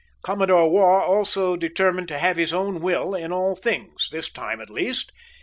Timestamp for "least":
4.71-5.11